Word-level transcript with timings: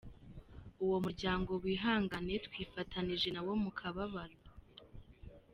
uwo 0.83 0.97
muryango 1.05 1.51
wihangane 1.63 2.33
twifatanije 2.45 3.27
nawo 3.35 3.53
mu 3.63 3.71
kababaro. 3.79 4.37